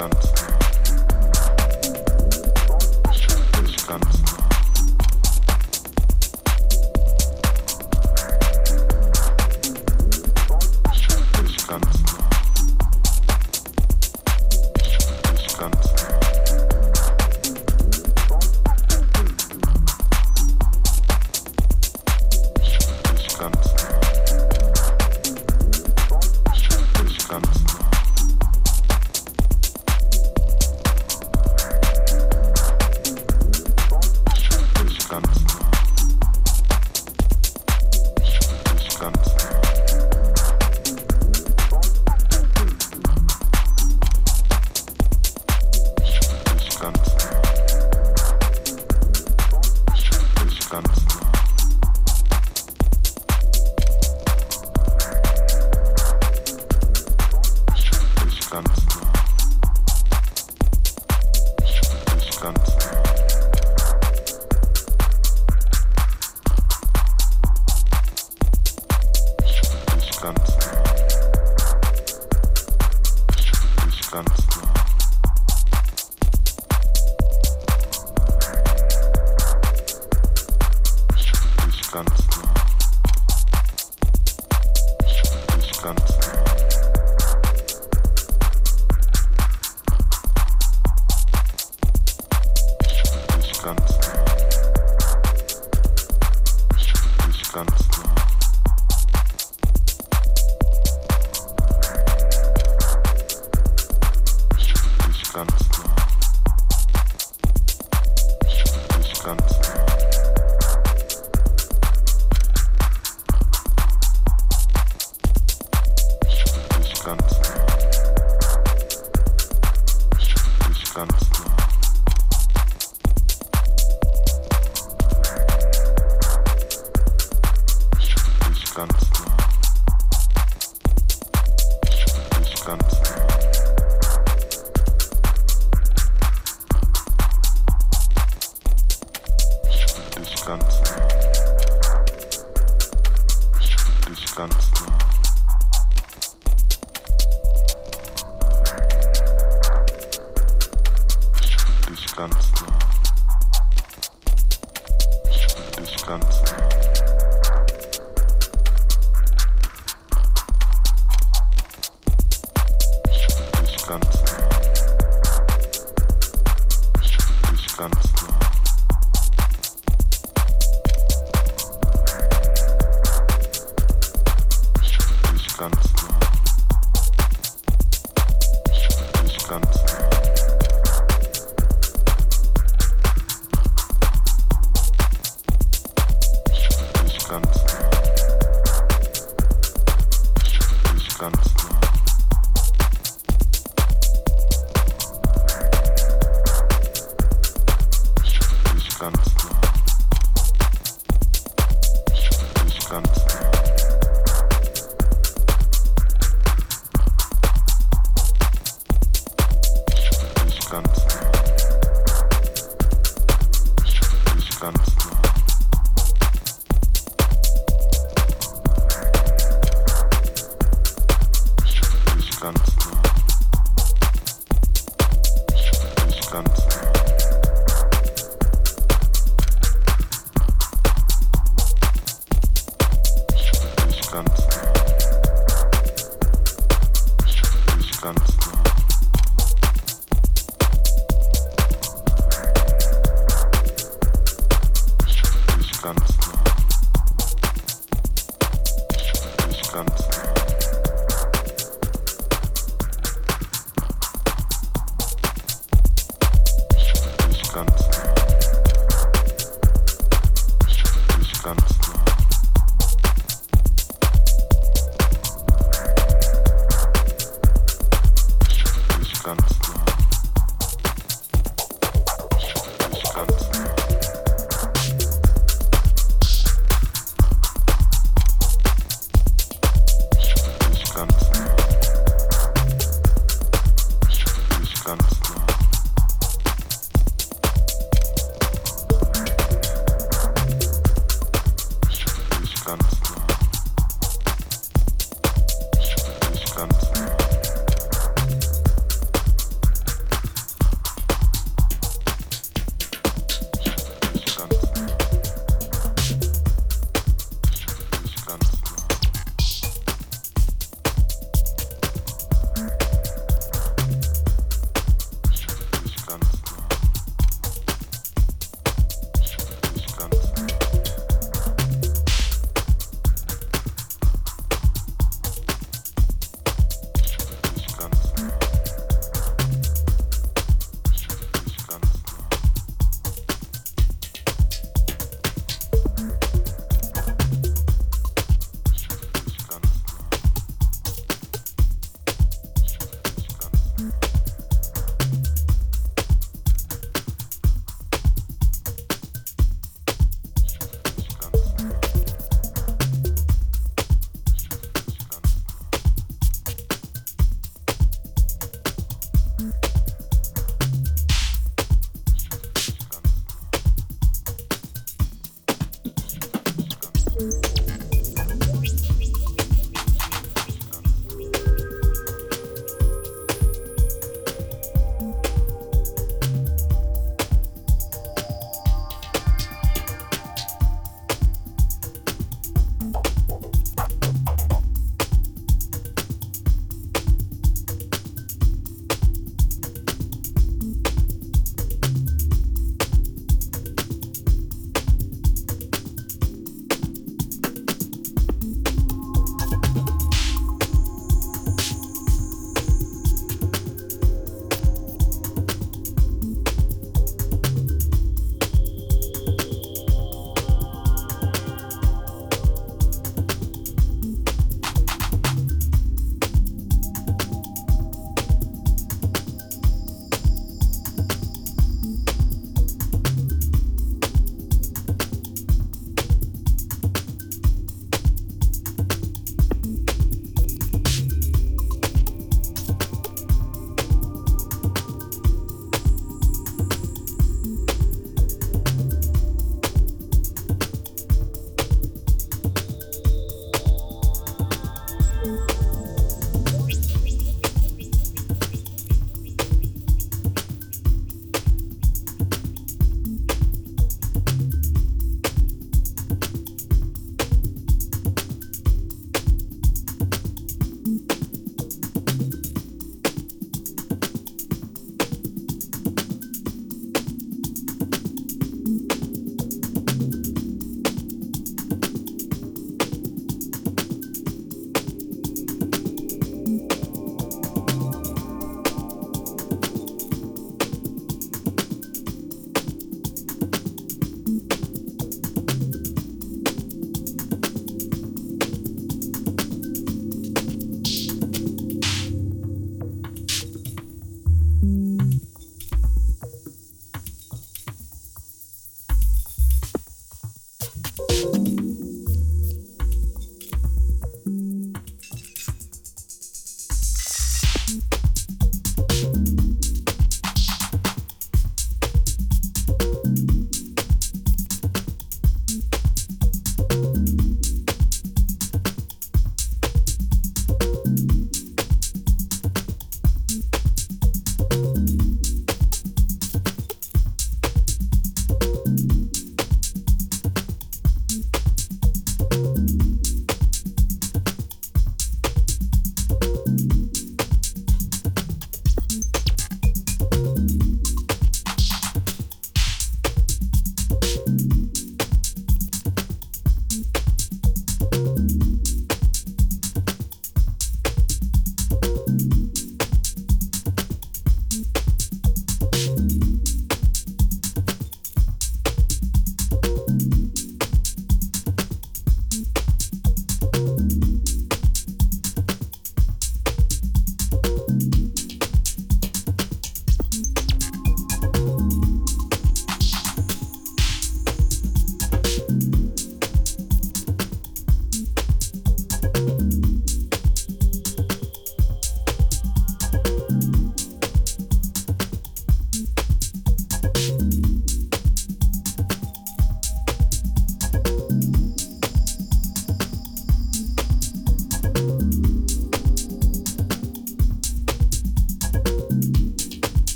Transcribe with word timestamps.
ganz 0.00 0.39